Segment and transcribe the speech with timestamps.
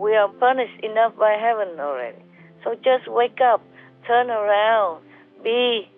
[0.06, 2.22] We are punished enough by heaven already.
[2.65, 3.63] So just wake up,
[4.07, 5.05] turn around,
[5.43, 5.89] be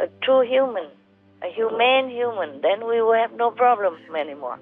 [0.00, 0.88] a true human,
[1.42, 2.60] a humane human.
[2.60, 4.58] Then we will have no problem anymore.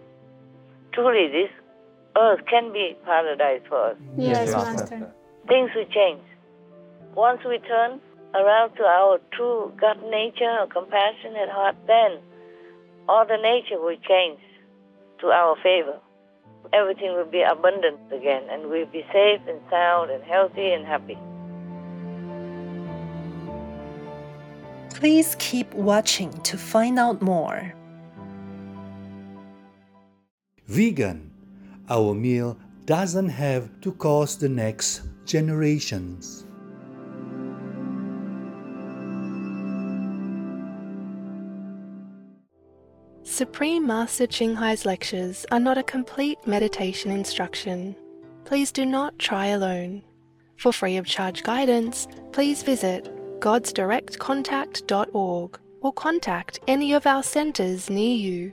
[0.92, 1.50] Truly, this
[2.16, 3.96] earth can be paradise for us.
[4.18, 5.12] Yes, Master.
[5.48, 6.20] Things will change.
[7.14, 8.00] Once we turn
[8.34, 12.18] around to our true God nature, our compassionate heart, then
[13.08, 14.40] all the nature will change
[15.20, 15.98] to our favor.
[16.72, 21.18] Everything will be abundant again, and we'll be safe and sound and healthy and happy.
[25.00, 27.72] Please keep watching to find out more.
[30.66, 31.32] Vegan.
[31.88, 36.44] Our meal doesn't have to cost the next generations.
[43.22, 47.96] Supreme Master Ching Hai's lectures are not a complete meditation instruction.
[48.44, 50.02] Please do not try alone.
[50.58, 58.14] For free of charge guidance, please visit godsdirectcontact.org or contact any of our centers near
[58.14, 58.52] you.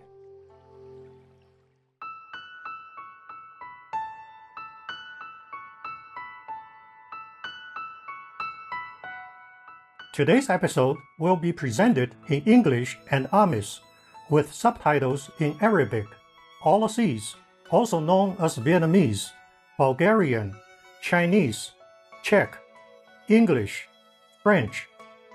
[10.13, 13.81] Today's episode will be presented in English and Amis
[14.31, 16.07] with subtitles in Arabic,
[16.63, 17.35] Aulacese,
[17.69, 19.29] also known as Vietnamese,
[19.77, 20.55] Bulgarian,
[21.01, 21.73] Chinese,
[22.23, 22.57] Czech,
[23.29, 23.87] English,
[24.47, 24.87] French,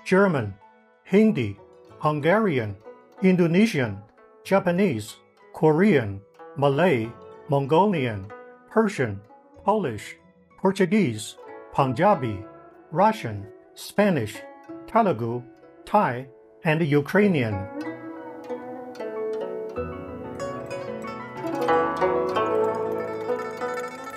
[0.03, 0.57] German,
[1.05, 1.55] Hindi,
[1.99, 2.75] Hungarian,
[3.21, 4.01] Indonesian,
[4.43, 5.17] Japanese,
[5.53, 6.19] Korean,
[6.57, 7.13] Malay,
[7.47, 8.25] Mongolian,
[8.71, 9.21] Persian,
[9.63, 10.17] Polish,
[10.57, 11.37] Portuguese,
[11.71, 12.41] Punjabi,
[12.89, 14.41] Russian, Spanish,
[14.89, 15.43] Telugu,
[15.85, 16.25] Thai,
[16.65, 17.53] and Ukrainian.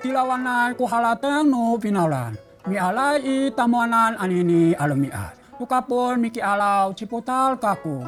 [0.01, 2.46] Tilawanay kuhalatan no pinalan.
[2.67, 5.39] Mi alay i tamuanan anini alumiat.
[5.63, 8.03] Ukapon miki alaw ciputal kaku.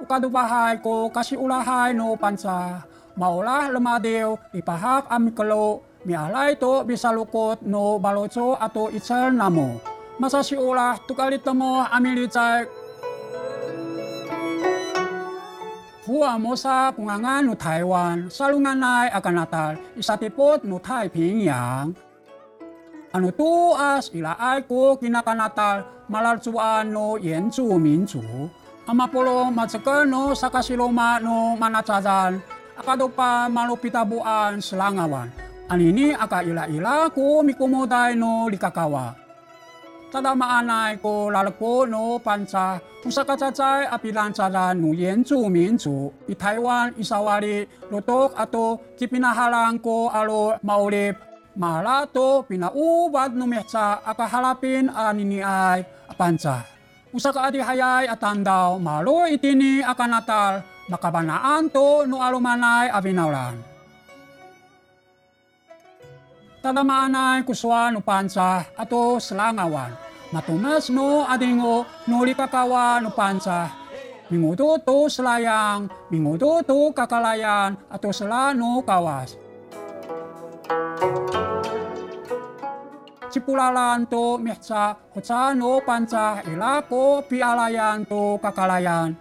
[0.00, 2.88] Ukadubahay ko kasi ulahay no pansa.
[3.20, 9.76] Maulah lemadew ipahak amikelo mi alay to bisa lukot no baloco atau itsel namo.
[10.16, 12.64] Masa si ulah tukalit mo amilicay
[16.08, 16.56] Hua mo
[16.96, 22.11] kungangan no Taiwan, salunganay akanatal, isatipot no Taipingyang
[23.12, 28.20] anu tuas ah, ila aku kina kanatal malal suano yensu minsu
[28.88, 32.40] amapolo matsakano sakasiloma no manatsadan
[32.76, 35.30] akadopa malupitabuan selangawan.
[35.70, 39.14] Anini aka ila ila ku mikumutay no likakawa.
[40.12, 48.36] Tada maanay ko lalako no pansa apilan apilansadan no yensu minsu i Taiwan isawari lutok
[48.36, 51.31] ato kipinahalang ko alo maulip.
[51.56, 56.64] Malato pinaubad no mehtsa akahalapin anini ay apansa.
[57.12, 63.60] Usa ka adi hayay atandaw malo itini akanatal makabanaan to no alumanay avinaulan.
[66.62, 69.92] Tadamaanay kuswa no pansa ato selangawan.
[70.32, 73.68] Matumas no adingo no likakawa no pansa.
[74.32, 79.41] Mingudo to selayang, mingudo to kakalayan ato sela no kawas.
[83.32, 89.16] Cipulalan to mihsa kutsa no pansa ilako pialayan to kakalayan.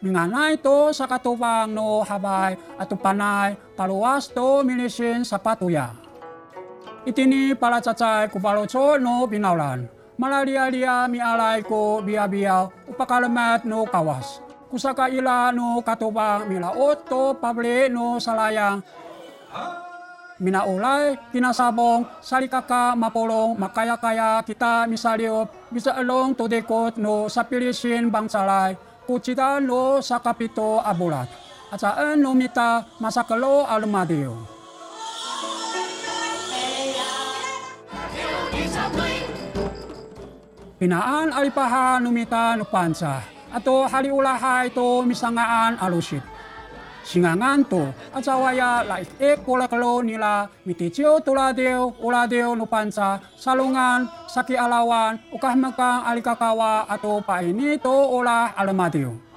[0.00, 5.92] Minganay to sa katubang no habay ato panay paluwas to milisin sa patuya.
[7.04, 9.84] Itini pala cacay kupaloco no binaulan.
[10.16, 14.40] Malalia-lia mi alay ko biya-biya upakalamat no kawas.
[14.72, 18.80] Kusaka ila no katubang milaot to pabli no salayang.
[20.42, 28.74] Minaulay, kinasabong, salikaka, mapulong, makaya-kaya kita misaliop, bisa along tudikot no sa pilisin bangsalay,
[29.06, 31.30] kutsita no sa kapito abulat.
[31.70, 34.50] At saan no mita masakalo almadio.
[40.82, 43.22] Pinaan alipahan numita nupansa,
[43.54, 46.31] ato haliulahay to misangaan alusit
[47.04, 51.94] singananto acawa ya lai e kola kalo nila miti cio tula deo
[53.36, 59.32] salungan saki alawan ukah mekang alikakawa atau pahini to ola alamadio.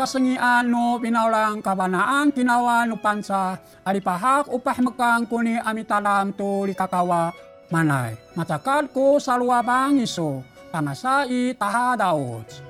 [0.00, 7.36] kasengian no pinaulang kabanaan kinawa no pansa alipahak upah mekang kuni amitalam tu likakawa
[7.68, 8.16] manay.
[8.32, 10.40] Matakal ko salwa bangiso
[10.72, 12.69] tamasai taha daot.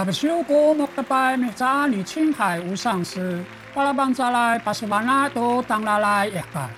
[0.00, 3.44] 大不修波摩的拜米扎尼青海无上师，
[3.74, 6.70] 巴拉邦扎来巴斯瓦纳多当拉来耶巴，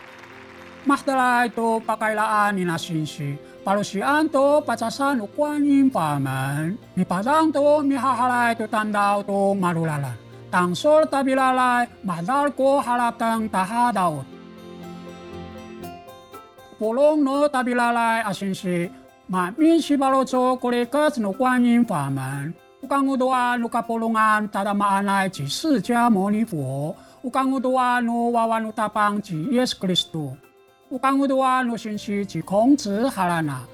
[0.85, 10.13] 马德来多巴盖拉阿尼那逊须，巴鲁西安多巴扎山努观音法门，米巴藏多米哈哈来多丹道多马鲁拉拉，
[10.51, 14.17] 当索尔达比拉来马达尔哥哈拉登达哈道。
[16.77, 18.91] 波隆诺达比拉来阿逊须，
[19.29, 22.53] 马米西巴鲁佐古列格子努观音法门。
[22.93, 26.95] Okagodoa no kapolongan tadamaan ci 释迦牟尼佛。
[27.25, 30.37] Okagodoa no wawano tapang ci Yes Kristo。
[30.93, 33.65] Okagodoa no sinsi ci 孔子哈拉那。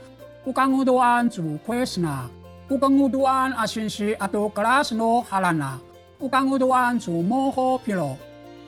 [0.46, 2.30] Okagodoan zu Krishna。
[2.70, 5.80] Okagodoan asinsi ato kelas no halana。
[6.22, 8.16] Okagodoan zu moho pilo。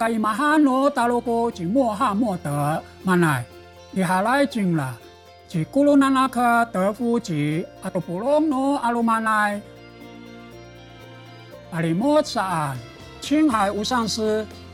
[0.01, 3.45] Kaimahan no taloko ci moha mote manai。
[3.95, 4.99] Dihalai jinglah。
[5.47, 9.70] ci kulunanaka terfuji atau pulong no alumanai。
[11.71, 12.77] Alimot saan.
[13.21, 14.27] Qinghai usang si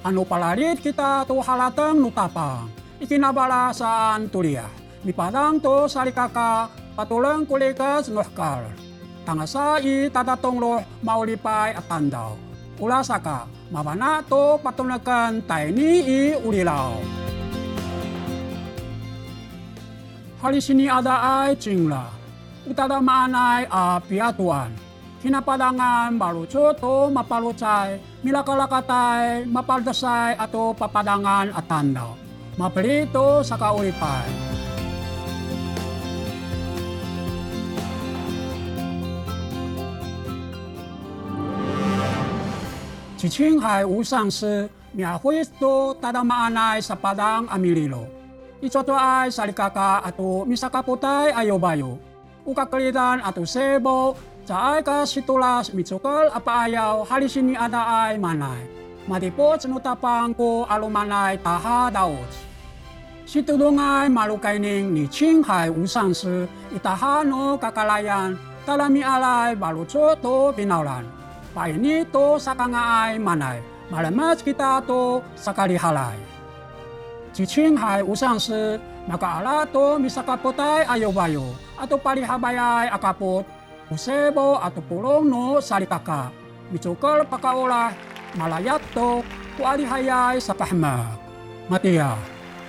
[0.06, 2.70] anu palalit kita tu halatang nutapang.
[3.02, 4.64] Ikinabala saan tulia.
[5.04, 8.64] Mi padang to salikaka patulang kulikas nuhkal.
[9.26, 12.38] Tangasai tatatong loh maulipay at tandaw.
[12.78, 16.94] Ulasaka mabana to patunakan taini i ulilaw.
[20.38, 22.06] Halisini ada ay cingla.
[22.66, 24.85] Utada maanay a piatuan
[25.26, 32.14] hinapadangan baluco to mapalucay, milakalakatay, mapaldasay ato papadangan at tandaw.
[32.54, 34.24] Mapalito sa kaulipay.
[43.16, 47.50] Si Qinghai usang si miahuis to tadamaanay sa padang
[48.96, 51.98] ay salikaka ato misakaputay ayobayo.
[52.46, 54.14] Ukakalitan ato sebo
[54.46, 58.62] Saay ka situlas mitsukol apa ayaw halisini ada ay manay.
[59.10, 62.30] Matipot sinutapang ko alumanay taha daot.
[63.26, 71.02] Situlungay malukay ning ni Chinghai Usansi itaha no kakalayan talami alay balutso to binawlan.
[71.50, 73.58] Paini to sakanga ay manay.
[73.90, 76.22] Malamas kita to sakali halay.
[77.34, 78.78] Si Chinghai Usansi
[79.10, 81.82] maka ala to misakapotay ayobayo bayo.
[81.82, 83.55] Ato palihabayay akapot
[83.91, 86.31] Usebo atau pulong no salikaka.
[86.71, 87.91] Micukal pakaolah
[88.39, 89.19] malayat to
[89.59, 91.03] kualihayay sa pahma.
[91.67, 92.15] Matia,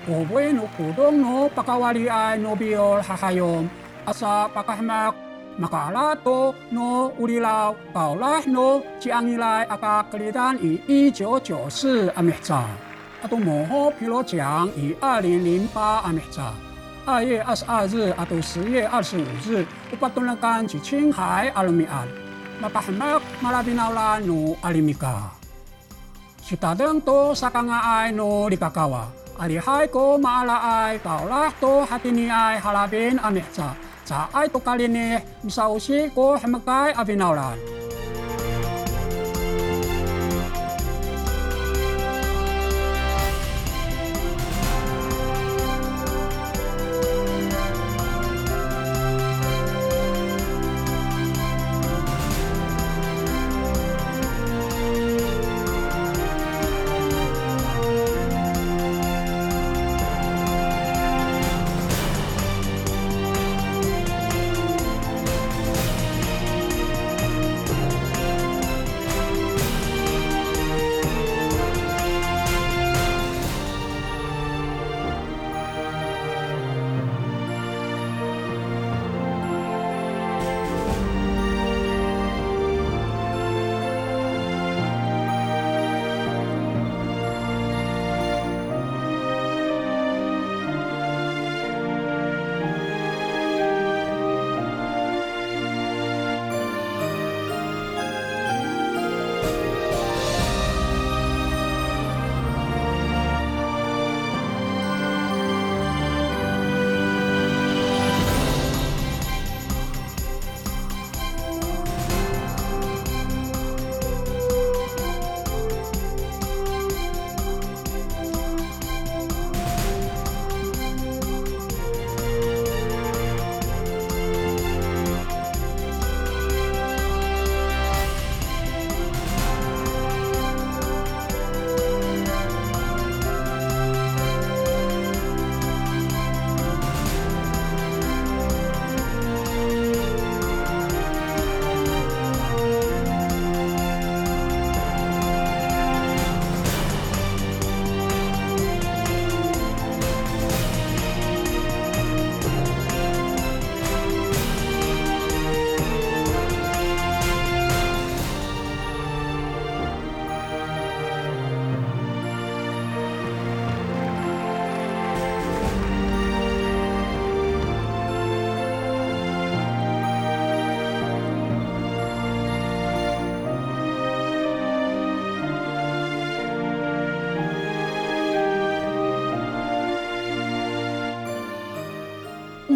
[0.02, 3.70] kuboy no kudong no pakawali ay no biol hahayom
[4.02, 5.14] asa pakahmak
[5.62, 12.66] makalato no ulilaw kaulah no ciangilay akakalitan i i 九九四 amihca.
[13.22, 16.65] Atau moho pilo jiang i 二零零八 amihca.
[17.07, 22.05] 二月二十二日啊，到十月二十五日，我把东拉干去青海阿鲁米安，
[22.59, 25.31] 那巴很那马拉比纳拉努阿里米卡，
[26.41, 33.73] 许达登多萨冈阿埃努里巴卡瓦，阿里海哥马拉埃宝拉多哈蒂尼埃哈拉宾阿米扎，
[34.03, 37.53] 扎埃多卡里尼，萨乌西哥哈马盖阿宾纳拉。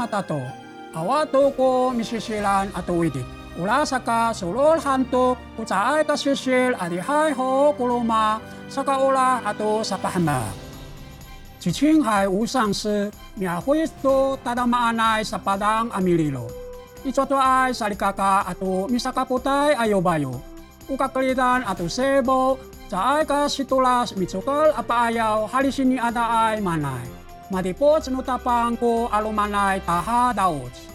[0.01, 0.41] Matato,
[0.97, 3.23] Awa to ko misisilan ato widit.
[3.55, 9.95] Ula saka sulol hanto kutsaay ka sisil adi hai ho kuluma saka ula ato sa
[9.95, 10.51] pahama.
[11.61, 13.07] ci Qinghai usang Si
[13.39, 16.49] miyahuisto tadamaanay sa padang amililo.
[17.07, 20.43] Ito to ay salikaka ato misakaputai ayo bayo.
[20.91, 22.59] Ukakalitan ato sebo
[22.91, 27.20] Caay ka situlas mitsukal apa ayaw halisini ada ay manay.
[27.51, 30.87] Madipots no tapangko alumanai taha daots.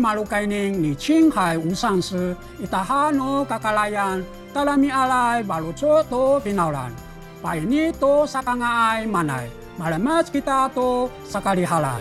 [0.00, 2.32] malukay ning ni Qinghai Wusang si
[2.64, 4.24] itaha no kakalayan
[4.56, 6.96] talami alai baluto to pinawlan.
[7.44, 12.00] Paini to sakangai manai, malamas kita to sakali halai.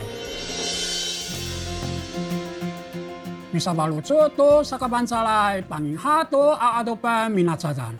[3.51, 7.99] Misa baluto to sakabansalai panginghato aadopan minatsadan.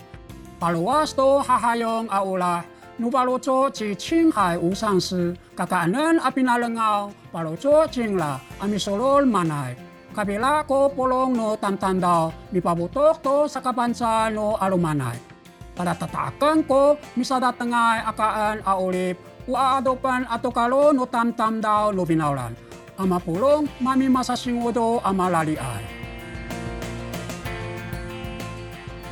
[0.55, 2.63] Paluwas to hahayong aulah
[2.99, 9.75] nubalutso ci Qinghai Usang Si kakaanan apinalangaw balutso jingla amisolol manay.
[10.15, 15.19] Kabila ko polong no tamtandaw mipabutok to sa kabansa no alumanay.
[15.75, 22.55] Pada tatakan ko misada tengay akaan aulip uaadopan ato kalo no tamtam daw no binaulan.
[22.95, 26.04] Ama pulong mami masasingudo ama laliay.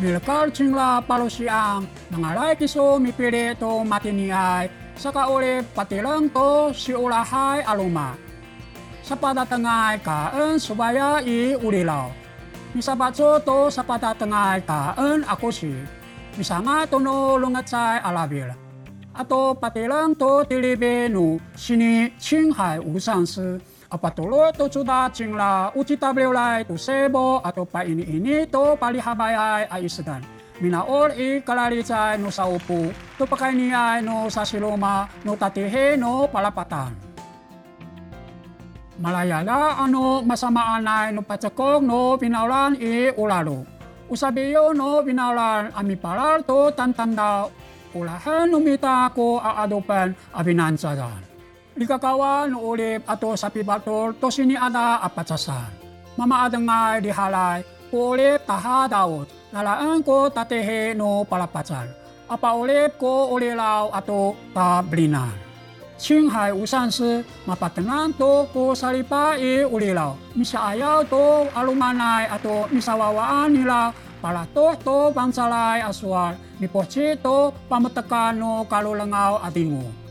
[0.04, 4.68] Milkal chingla palusiang nangalay kiso mipili to matiniay
[5.00, 8.12] sa kaulip patilang to si ulahay aluma.
[9.00, 12.12] Sa padatangay kaan subaya i ulilaw.
[12.76, 15.72] Misabatso to sa padatangay kaan ako si.
[16.36, 18.52] Misanga to no lungat say alabil.
[19.16, 23.24] Ato patilang to tilibe no sini Qinghai Usang
[23.94, 29.86] Si apatuloy to suda chingla uci tablewlay to sebo ato pa ini-ini to palihabayay ay
[29.86, 30.18] isdan.
[30.58, 32.90] Minaol i kalalitay no sa upo,
[33.22, 35.94] to pakainiyay no sa siluma, no tatihe
[36.26, 36.90] palapatan.
[38.98, 43.62] Malayala ano masamaanay no patsakong no pinaulan i ulalo.
[44.10, 47.46] Usabiyo no pinaulan ami paral to tantanda
[47.94, 51.33] ulahan numita ko aadopan abinansadan.
[51.74, 55.74] Likakawa no ulip ato sa pibatol to sini ada apatsasan.
[56.14, 61.90] Mamaadang nga di halay, ulip taha daot, lalaan ko tatehe no palapatsan.
[62.30, 65.34] Apa ulip ko ulilaw ato tablinan.
[65.98, 70.14] Qinghai Usang Si mapatenan to ko salipa i ulilaw.
[70.38, 73.90] Misa ayaw to alumanay ato misawawaan nila
[74.22, 76.38] palato to bangsalay aswal.
[76.62, 77.50] Mipochi to
[78.38, 80.03] no kalulangaw atingo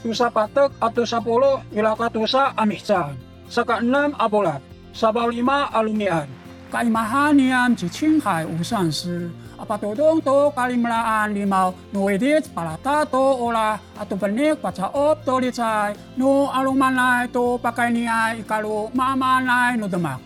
[0.00, 3.18] tusa patek atau sapuluh ilaka tusa amihcan.
[3.48, 4.60] Sa keenam abolat,
[4.92, 6.28] sa lima alumian.
[6.68, 9.08] Kaimahan niam ci Qinghai Usang Si,
[9.56, 15.40] apa tudong to kalimlaan limaw no edit palata to ola atau benik paca op to
[15.40, 20.20] licay no alumanay to pakai niay ikalu maamanay no demak.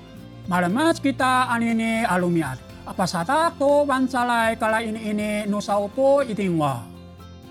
[0.51, 2.59] Malamat kita anini alumiat.
[2.91, 6.92] Apa satak to bansalay kala ini ini no saupo itingwa.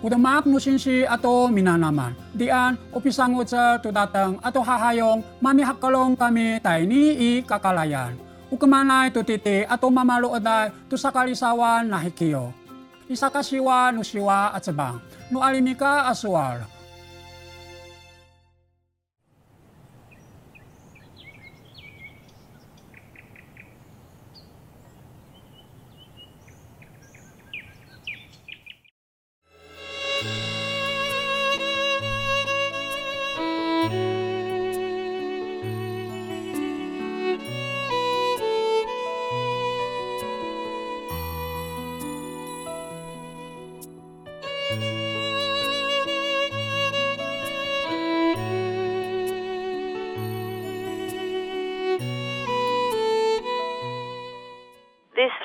[0.02, 2.18] Udamak nusinsi ato minanaman.
[2.34, 8.18] Dian, upisangot sa tudatang ato hahayong mamihakalong kami tayo ni i kakalayan.
[8.50, 12.50] Ukamanay tutiti ato mamalooday to sa kalisawan na hikiyo.
[13.06, 14.98] Isa kasiwa no siwa at sabang.
[15.30, 16.66] No alimika aswal.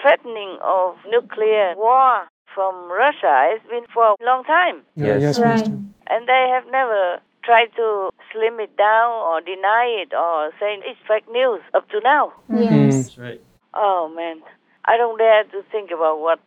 [0.06, 4.82] Threatening of nuclear war from Russia has been for a long time.
[4.94, 5.66] Yes, yes right.
[6.08, 10.98] And they have never tried to slim it down or deny it or say it's
[11.08, 12.32] fake news up to now.
[12.48, 12.54] Mm.
[12.54, 12.70] Mm.
[12.70, 13.06] Yes.
[13.06, 13.40] That's right.
[13.74, 14.42] Oh man,
[14.84, 16.40] I don't dare to think about what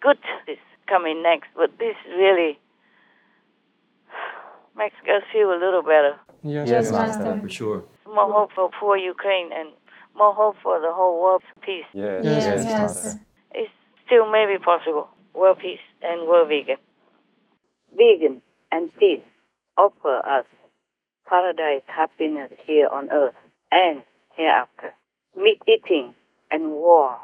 [0.00, 2.58] good is coming next, but this really
[4.76, 6.14] makes us feel a little better.
[6.42, 7.84] Yes, yes Master, for sure.
[8.06, 9.70] More hope for poor Ukraine and
[10.16, 11.84] more hope for the whole world peace.
[11.92, 12.94] Yes, Yes, yes, yes.
[13.04, 13.20] Master.
[13.52, 13.72] It's
[14.06, 15.08] still maybe possible.
[15.34, 16.76] World peace and world vegan.
[17.96, 19.22] Vegan and peace
[19.76, 20.46] offer us
[21.28, 23.34] paradise happiness here on earth
[23.72, 24.02] and
[24.36, 24.94] hereafter.
[25.36, 26.14] Meat eating
[26.50, 27.18] and war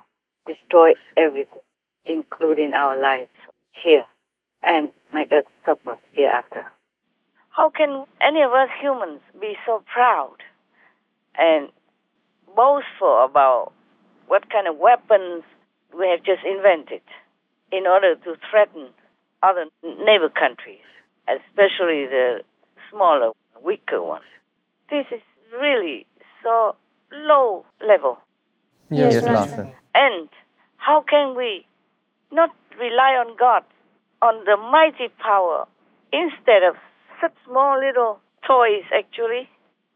[0.46, 1.60] destroy everything,
[2.04, 3.30] including our lives
[3.70, 4.04] here,
[4.62, 6.66] and make us suffer hereafter.
[7.50, 10.36] How can any of us humans be so proud
[11.38, 11.68] and
[12.54, 13.72] boastful about
[14.26, 15.42] what kind of weapons
[15.96, 17.02] we have just invented
[17.72, 18.88] in order to threaten
[19.42, 20.84] other neighbor countries,
[21.28, 22.42] especially the
[22.90, 24.24] smaller, weaker ones?
[24.90, 25.20] This is
[25.60, 26.06] really
[26.42, 26.74] so
[27.12, 28.18] low level.
[28.90, 29.72] Yes, yes Master.
[29.94, 30.28] And
[30.76, 31.66] how can we
[32.32, 33.62] not rely on God,
[34.22, 35.66] on the mighty power,
[36.12, 36.74] instead of
[37.20, 39.48] such small little toys, actually,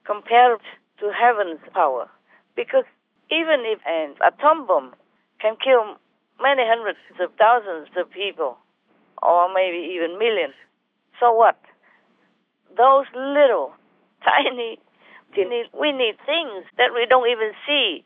[0.04, 0.60] compared
[1.00, 2.08] to heaven's power?
[2.56, 2.84] Because
[3.30, 4.94] even if an atom bomb
[5.40, 5.96] can kill
[6.40, 8.56] many hundreds of thousands of people,
[9.22, 10.54] or maybe even millions,
[11.20, 11.58] so what?
[12.76, 13.72] Those little,
[14.24, 14.78] tiny,
[15.34, 18.04] tiny, we need things that we don't even see,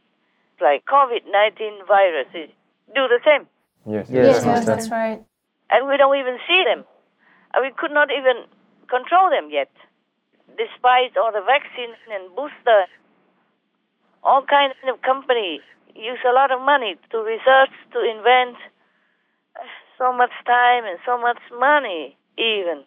[0.61, 2.51] like COVID-19 viruses,
[2.95, 3.47] do the same.
[3.87, 5.23] Yes, yes, yes that's right.
[5.71, 6.85] And we don't even see them.
[7.55, 8.45] And we could not even
[8.89, 9.71] control them yet,
[10.57, 12.89] despite all the vaccines and booster.
[14.23, 15.61] All kinds of companies
[15.95, 18.57] use a lot of money to research, to invent,
[19.99, 22.85] so much time and so much money, even,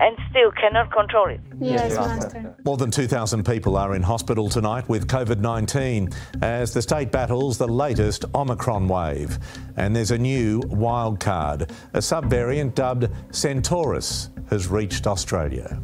[0.00, 1.40] and still cannot control it.
[1.60, 2.56] Yes, Master.
[2.64, 6.08] More than 2,000 people are in hospital tonight with COVID 19
[6.42, 9.38] as the state battles the latest Omicron wave.
[9.76, 11.70] And there's a new wild card.
[11.92, 15.80] A subvariant dubbed Centaurus has reached Australia.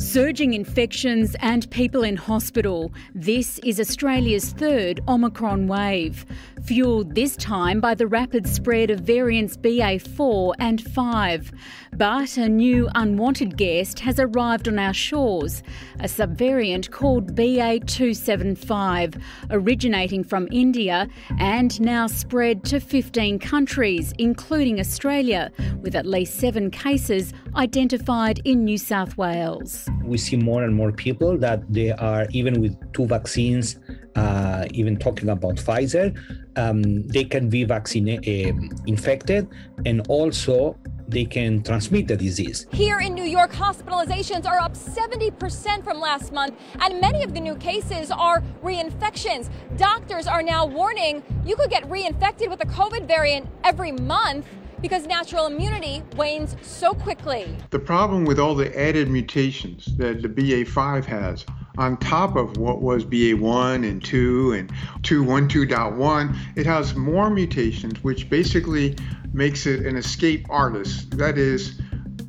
[0.00, 2.90] Surging infections and people in hospital.
[3.14, 6.24] This is Australia's third Omicron wave,
[6.60, 11.52] fuelled this time by the rapid spread of variants BA4 and 5.
[11.96, 15.62] But a new unwanted guest has arrived on our shores,
[15.98, 19.20] a subvariant called BA275,
[19.50, 25.50] originating from India and now spread to 15 countries, including Australia,
[25.82, 29.88] with at least seven cases identified in New South Wales.
[30.04, 33.78] We see more and more people that they are, even with two vaccines,
[34.16, 36.16] uh, even talking about Pfizer,
[36.56, 39.48] um, they can be vaccinated, uh, infected,
[39.86, 40.76] and also
[41.08, 42.66] they can transmit the disease.
[42.72, 47.40] Here in New York, hospitalizations are up 70% from last month, and many of the
[47.40, 49.50] new cases are reinfections.
[49.76, 54.46] Doctors are now warning you could get reinfected with a COVID variant every month
[54.80, 57.56] because natural immunity wanes so quickly.
[57.70, 61.44] The problem with all the added mutations that the BA5 has
[61.80, 64.70] on top of what was BA1 and 2 and
[65.02, 68.96] 212.1, it has more mutations, which basically
[69.32, 71.16] makes it an escape artist.
[71.16, 71.80] That is,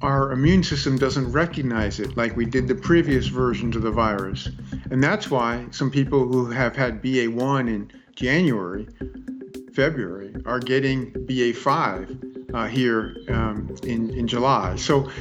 [0.02, 4.48] our immune system doesn't recognize it like we did the previous versions of the virus.
[4.90, 8.88] And that's why some people who have had BA1 in January,
[9.74, 14.78] February, are getting BA5 uh, here um, in, in July.
[14.78, 15.12] So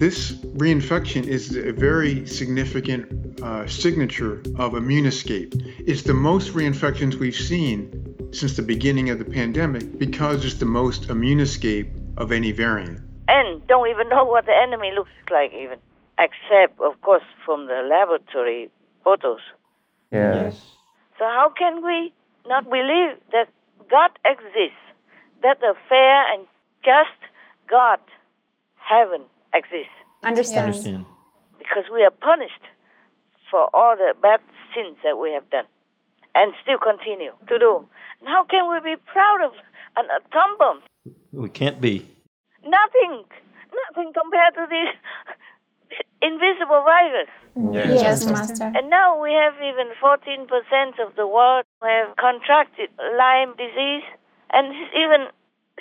[0.00, 5.52] this reinfection is a very significant uh, signature of immune escape.
[5.78, 10.64] It's the most reinfections we've seen since the beginning of the pandemic because it's the
[10.64, 12.98] most immune escape of any variant.
[13.28, 15.76] And don't even know what the enemy looks like, even,
[16.18, 18.70] except, of course, from the laboratory
[19.04, 19.40] photos.
[20.10, 20.58] Yes.
[21.18, 22.10] So, how can we
[22.46, 23.48] not believe that
[23.90, 24.80] God exists,
[25.42, 26.46] that a fair and
[26.82, 27.20] just
[27.68, 28.00] God,
[28.76, 29.20] heaven,
[29.54, 29.94] exists?
[30.22, 30.66] Understand.
[30.66, 31.06] Understand.
[31.58, 32.64] Because we are punished
[33.50, 34.40] for all the bad
[34.74, 35.66] sins that we have done
[36.34, 37.84] and still continue to do.
[38.20, 39.52] And how can we be proud of
[39.96, 40.80] an atom bomb?
[41.32, 42.06] We can't be.
[42.62, 43.24] Nothing,
[43.72, 44.90] nothing compared to this
[46.22, 47.30] invisible virus.
[47.72, 48.72] Yes, yes Master.
[48.74, 50.46] And now we have even 14%
[51.04, 54.06] of the world who have contracted Lyme disease,
[54.52, 55.26] and even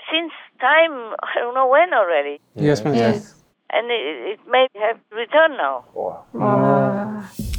[0.10, 2.40] since time, I don't know when already.
[2.56, 3.00] Yes, Master.
[3.00, 3.39] Yes.
[3.72, 5.86] And it, it may have returned now.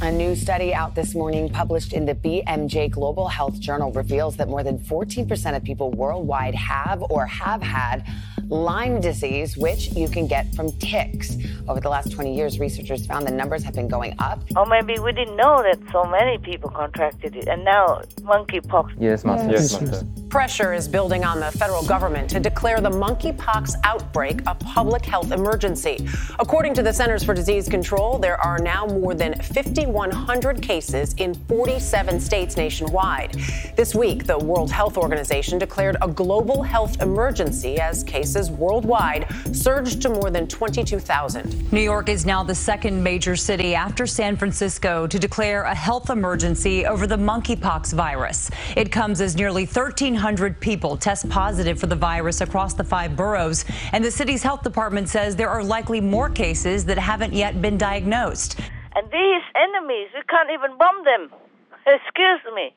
[0.01, 4.49] A new study out this morning, published in the BMJ Global Health Journal, reveals that
[4.49, 8.05] more than 14% of people worldwide have or have had
[8.49, 11.37] Lyme disease, which you can get from ticks.
[11.69, 14.41] Over the last 20 years, researchers found the numbers have been going up.
[14.57, 18.95] Or maybe we didn't know that so many people contracted it, and now monkeypox.
[18.99, 19.51] Yes, Master.
[19.51, 20.05] Yes, Master.
[20.31, 25.33] Pressure is building on the federal government to declare the monkeypox outbreak a public health
[25.33, 26.07] emergency.
[26.39, 31.33] According to the Centers for Disease Control, there are now more than 5,100 cases in
[31.33, 33.33] 47 states nationwide.
[33.75, 40.01] This week, the World Health Organization declared a global health emergency as cases worldwide surged
[40.03, 41.73] to more than 22,000.
[41.73, 46.09] New York is now the second major city after San Francisco to declare a health
[46.09, 48.49] emergency over the monkeypox virus.
[48.77, 53.15] It comes as nearly 1,300 1,500 people test positive for the virus across the five
[53.15, 57.59] boroughs, and the city's health department says there are likely more cases that haven't yet
[57.59, 58.59] been diagnosed.
[58.93, 61.33] And these enemies, we can't even bomb them.
[61.87, 62.75] Excuse me.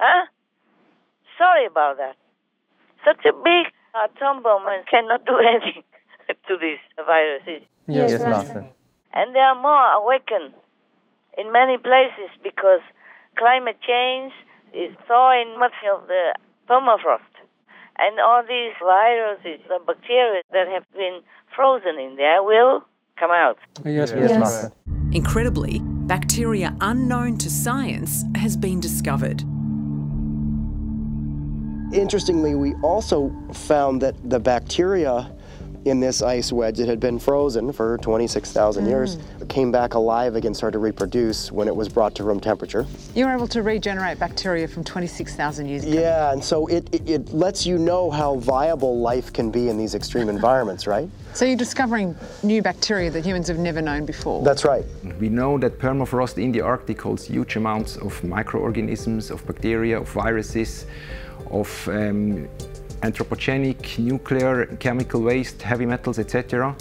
[0.00, 0.26] Huh?
[1.38, 2.16] Sorry about that.
[3.04, 5.84] Such a big atom bomb and cannot do anything
[6.26, 7.42] to this virus.
[7.86, 8.66] Yes, yes Master.
[9.12, 10.54] And they are more awakened
[11.38, 12.80] in many places because
[13.36, 14.32] climate change
[14.74, 16.34] is thawing much of the
[16.68, 17.20] permafrost.
[17.98, 21.20] And all these viruses, the bacteria that have been
[21.54, 22.84] frozen in there will
[23.18, 23.58] come out.
[23.84, 24.70] Yes, yes, yes.
[25.12, 29.42] Incredibly, bacteria unknown to science has been discovered.
[31.92, 35.32] Interestingly, we also found that the bacteria
[35.84, 38.88] in this ice wedge that had been frozen for 26,000 mm.
[38.88, 39.16] years
[39.48, 42.86] came back alive again, started to reproduce when it was brought to room temperature.
[43.14, 46.00] You were able to regenerate bacteria from 26,000 years ago.
[46.00, 49.78] Yeah, and so it, it, it lets you know how viable life can be in
[49.78, 51.08] these extreme environments, right?
[51.34, 54.42] So you're discovering new bacteria that humans have never known before.
[54.44, 54.84] That's right.
[55.18, 60.08] We know that permafrost in the Arctic holds huge amounts of microorganisms, of bacteria, of
[60.08, 60.86] viruses,
[61.50, 62.48] of um,
[63.02, 66.74] anthropogenic, nuclear, chemical waste, heavy metals, etc.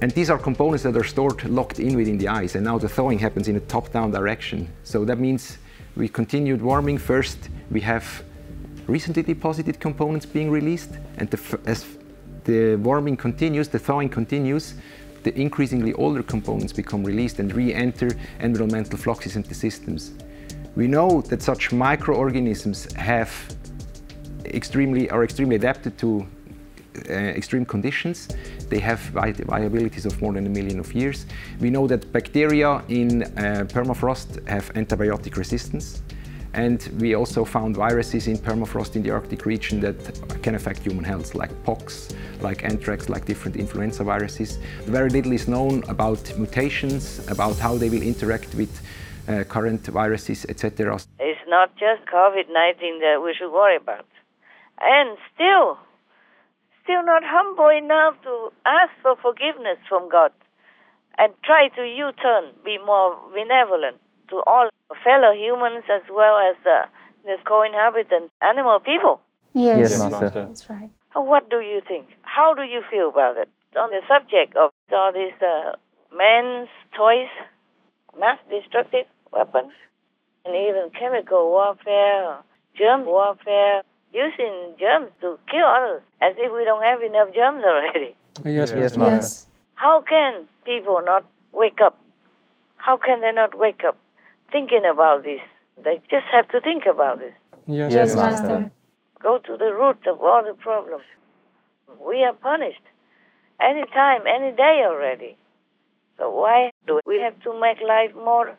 [0.00, 2.88] And these are components that are stored locked in within the ice, and now the
[2.88, 4.68] thawing happens in a top-down direction.
[4.84, 5.58] So that means
[5.96, 6.98] we continued warming.
[6.98, 8.22] First, we have
[8.86, 11.84] recently deposited components being released, and the, as
[12.44, 14.74] the warming continues, the thawing continues,
[15.24, 20.12] the increasingly older components become released and re-enter environmental fluxes into systems.
[20.76, 23.32] We know that such microorganisms have
[24.44, 26.26] extremely are extremely adapted to
[27.08, 28.28] uh, extreme conditions.
[28.68, 31.26] They have viabilities of more than a million of years.
[31.60, 36.02] We know that bacteria in uh, permafrost have antibiotic resistance.
[36.54, 41.04] And we also found viruses in permafrost in the Arctic region that can affect human
[41.04, 42.08] health, like pox,
[42.40, 44.58] like anthrax, like different influenza viruses.
[44.84, 48.80] Very little is known about mutations, about how they will interact with
[49.28, 50.98] uh, current viruses, etc.
[51.20, 54.06] It's not just COVID 19 that we should worry about
[54.80, 55.78] and still,
[56.88, 60.32] still not humble enough to ask for forgiveness from God
[61.18, 64.70] and try to U turn, be more benevolent to all
[65.04, 66.88] fellow humans as well as the,
[67.24, 69.20] the co inhabitant animal people.
[69.52, 70.46] Yes, yes Master.
[70.48, 70.88] That's right.
[71.12, 72.06] What do you think?
[72.22, 73.50] How do you feel about it?
[73.76, 75.76] On the subject of all these uh,
[76.16, 77.28] men's toys,
[78.18, 79.72] mass destructive weapons,
[80.46, 82.38] and even chemical warfare,
[82.78, 88.14] germ warfare, using germs to kill others as if we don't have enough germs already.
[88.44, 89.46] Yes, yes, yes.
[89.74, 91.98] How can people not wake up?
[92.76, 93.96] How can they not wake up
[94.52, 95.40] thinking about this?
[95.82, 97.34] They just have to think about this.
[97.66, 98.70] Yes, yes Master.
[99.22, 101.04] Go to the root of all the problems.
[102.00, 102.82] We are punished
[103.60, 105.36] any time, any day already.
[106.18, 108.56] So why do we have to make life more,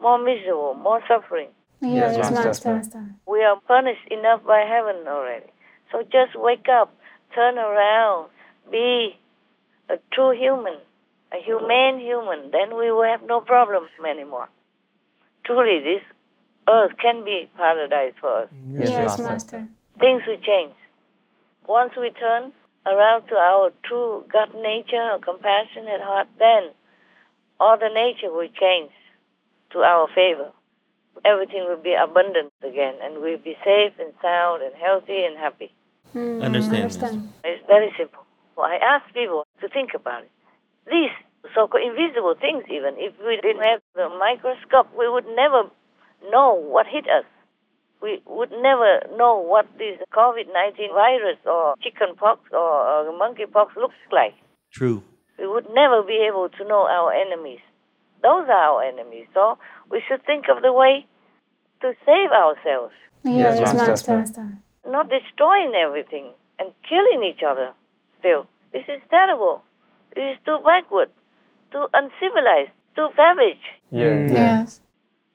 [0.00, 1.48] more miserable, more suffering?
[1.80, 2.74] Yes, yes master.
[2.74, 3.06] master.
[3.26, 5.46] We are punished enough by heaven already.
[5.90, 6.94] So just wake up,
[7.34, 8.28] turn around,
[8.70, 9.16] be
[9.88, 10.76] a true human,
[11.32, 12.50] a humane human.
[12.50, 14.48] Then we will have no problems anymore.
[15.44, 16.02] Truly, this
[16.68, 18.48] earth can be paradise for us.
[18.72, 19.22] Yes, yes master.
[19.22, 19.68] master.
[19.98, 20.74] Things will change.
[21.66, 22.52] Once we turn
[22.86, 26.70] around to our true God nature, our compassionate heart, then
[27.58, 28.92] all the nature will change
[29.72, 30.52] to our favor
[31.24, 35.72] everything will be abundant again and we'll be safe and sound and healthy and happy.
[36.14, 36.82] Mm, understand.
[36.82, 37.32] understand.
[37.44, 38.24] It's very simple.
[38.56, 40.30] Well, I ask people to think about it.
[40.90, 41.14] These
[41.54, 45.70] so-called invisible things, even if we didn't have the microscope, we would never
[46.30, 47.24] know what hit us.
[48.02, 54.34] We would never know what this COVID-19 virus or chickenpox or, or monkeypox looks like.
[54.72, 55.02] True.
[55.38, 57.60] We would never be able to know our enemies.
[58.22, 59.26] Those are our enemies.
[59.34, 59.58] So
[59.90, 61.06] we should think of the way
[61.80, 62.94] to save ourselves.
[63.24, 64.16] Yes, yes master.
[64.16, 64.58] master.
[64.86, 67.72] Not destroying everything and killing each other
[68.18, 68.46] still.
[68.72, 69.62] This is terrible.
[70.14, 71.10] This is too backward,
[71.72, 73.64] too uncivilized, too savage.
[73.90, 74.30] Yes.
[74.30, 74.32] Mm.
[74.32, 74.80] yes.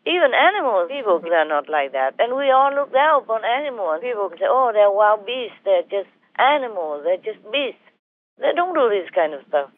[0.06, 2.14] Even animals, people are not like that.
[2.20, 4.02] And we all look down upon animals.
[4.02, 5.58] People say, oh, they're wild beasts.
[5.66, 7.02] They're just animals.
[7.04, 7.82] They're just beasts.
[8.38, 9.72] They don't do this kind of stuff.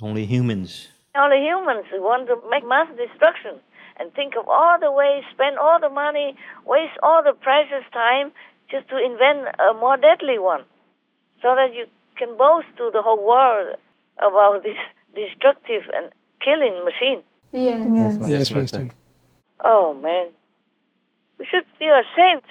[0.00, 0.88] Only humans.
[1.14, 3.60] Only humans want to make mass destruction
[3.98, 8.32] and think of all the ways, spend all the money, waste all the precious time
[8.70, 10.64] just to invent a more deadly one,
[11.42, 13.76] so that you can boast to the whole world
[14.18, 14.76] about this
[15.14, 16.10] destructive and
[16.44, 17.22] killing machine.
[17.52, 18.88] Yes, yes, yes Master.
[19.64, 20.28] Oh man,
[21.38, 22.42] we should feel ashamed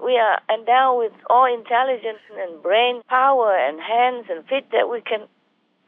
[0.00, 5.00] We are endowed with all intelligence and brain power and hands and feet that we
[5.00, 5.26] can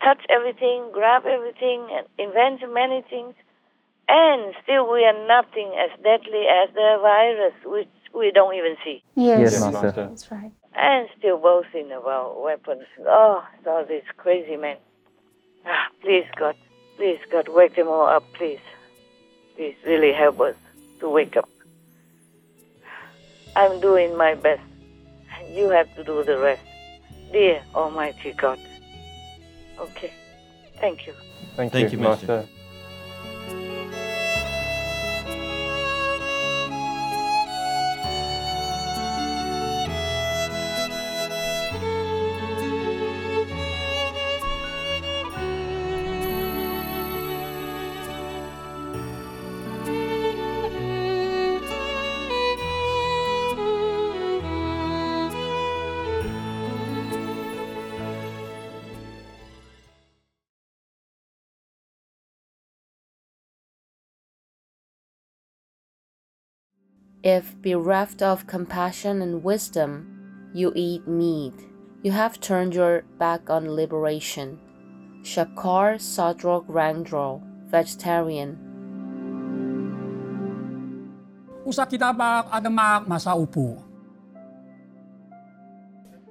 [0.02, 3.34] touch everything, grab everything, and invent many things.
[4.12, 9.04] And still, we are nothing as deadly as the virus, which we don't even see.
[9.14, 10.08] Yes, Yes, Master.
[10.08, 10.50] That's right.
[10.74, 12.82] And still boasting about weapons.
[13.06, 14.78] Oh, all these crazy men.
[15.64, 16.56] Ah, please, God.
[16.96, 18.58] Please, God, wake them all up, please.
[19.54, 20.56] Please, really help us
[20.98, 21.48] to wake up.
[23.54, 24.62] I'm doing my best.
[25.38, 26.62] And you have to do the rest.
[27.30, 28.58] Dear Almighty God.
[29.78, 30.12] Okay.
[30.80, 31.14] Thank you.
[31.54, 32.26] Thank, Thank you, you, Master.
[32.26, 32.59] Master.
[67.22, 70.08] If bereft of compassion and wisdom,
[70.54, 71.52] you eat meat,
[72.02, 74.58] you have turned your back on liberation.
[75.22, 78.56] Shabkar Tsogdruk Rangdrol, vegetarian.
[81.68, 83.76] Usa kita bak adamak masaupu.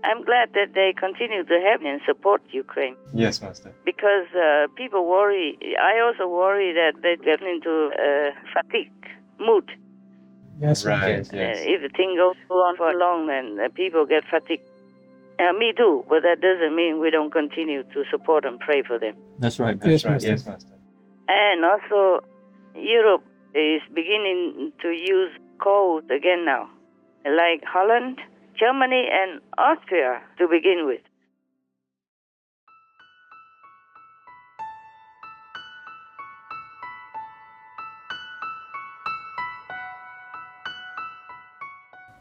[0.02, 3.70] I'm glad that they continue to help and support Ukraine Yes, Master.
[3.86, 5.54] because uh, people worry.
[5.78, 8.96] I also worry that they get into uh, fatigue
[9.38, 9.70] mood.
[10.60, 11.20] Yes, right.
[11.20, 11.58] Uh, Yes.
[11.62, 14.68] if the thing goes on for long, then uh, people get fatigued.
[15.40, 19.00] Uh, me too, but that doesn't mean we don't continue to support and pray for
[19.00, 19.16] them.
[19.40, 19.78] That's right.
[19.82, 20.12] Yes, That's right.
[20.14, 20.30] Master.
[20.30, 20.74] Yes, Master.
[21.30, 22.26] And also,
[22.76, 23.24] Europe
[23.56, 26.70] is beginning to use coal again now,
[27.26, 28.20] like Holland,
[28.60, 31.00] Germany, and Austria to begin with.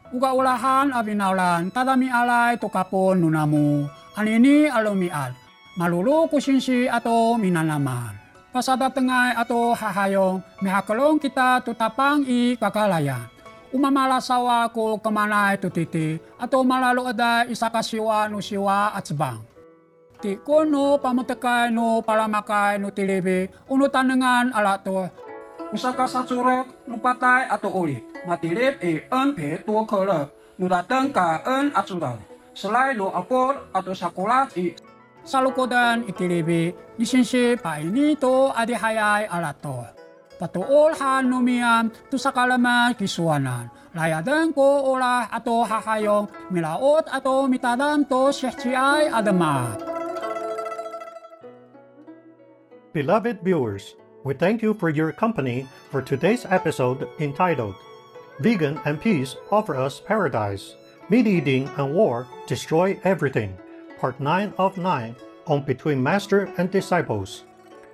[0.09, 3.85] Uga ulahan abinaulan tadami alay tukapon nunamu.
[4.17, 5.37] Anini alumiad.
[5.77, 8.17] Malulu kusinsi ato minanaman.
[8.49, 13.29] Pasada tengay ato hahayong mihakalong kita tutapang i kakalayan.
[13.69, 19.45] Umamala sawa ko kamanay tutiti ato malalo ada isa kasiwa no siwa at sebang.
[20.17, 25.05] Ti kono pamutekay no palamakay no tilibi unutanengan ala to
[25.69, 30.25] usa ka sa surok no patay ato uli matilip e en pe to kala
[30.57, 32.17] no datang ka en atsural
[32.57, 34.73] selai lo apor ato sakulat i
[35.21, 39.77] salukodan itilibi isinsi pa ini to adihayay ala to.
[40.39, 48.31] Patuol han numiam tu sakalama kisuanan layadan ko olah ato hahayong milaot ato mitadam to
[48.31, 49.75] syehciay adama
[52.89, 57.75] Beloved viewers, we thank you for your company for today's episode entitled
[58.39, 60.75] Vegan and Peace Offer Us Paradise
[61.09, 63.57] Meat Eating and War Destroy Everything,
[63.97, 65.15] Part 9 of 9
[65.47, 67.45] on Between Master and Disciples.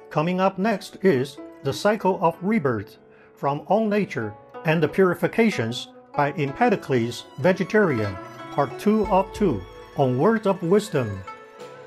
[0.10, 2.98] Coming up next is The Cycle of Rebirth
[3.36, 4.34] from All Nature
[4.66, 8.18] and the Purifications by Empedocles Vegetarian,
[8.52, 9.62] Part 2 of 2
[9.98, 11.22] on Words of Wisdom.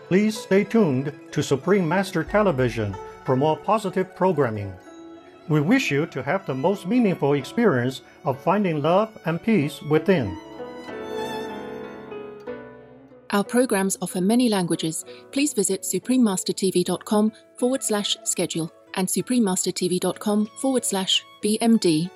[0.06, 2.96] Please stay tuned to Supreme Master Television
[3.28, 4.72] for more positive programming.
[5.50, 10.34] We wish you to have the most meaningful experience of finding love and peace within.
[13.28, 15.04] Our programs offer many languages.
[15.30, 22.10] Please visit suprememastertv.com forward slash schedule and suprememastertv.com forward slash BMD